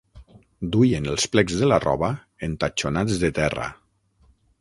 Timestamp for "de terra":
3.25-3.67